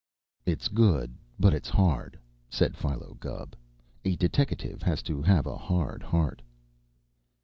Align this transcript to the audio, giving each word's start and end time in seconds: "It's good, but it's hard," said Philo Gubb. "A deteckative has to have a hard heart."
"It's 0.47 0.67
good, 0.67 1.13
but 1.39 1.53
it's 1.53 1.69
hard," 1.69 2.17
said 2.49 2.75
Philo 2.75 3.17
Gubb. 3.19 3.55
"A 4.03 4.15
deteckative 4.15 4.81
has 4.81 5.03
to 5.03 5.21
have 5.21 5.45
a 5.45 5.55
hard 5.55 6.01
heart." 6.01 6.41